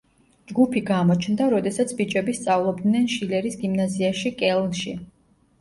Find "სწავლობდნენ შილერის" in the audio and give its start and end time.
2.39-3.59